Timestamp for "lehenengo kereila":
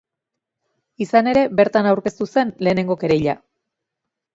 2.67-3.41